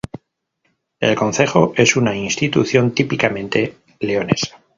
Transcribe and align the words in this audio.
El 0.99 1.15
concejo 1.15 1.73
es 1.77 1.95
una 1.95 2.15
institución 2.15 2.95
típicamente 2.95 3.75
leonesa. 3.99 4.59